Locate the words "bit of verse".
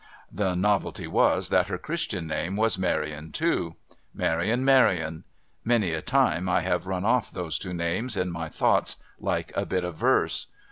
9.63-10.47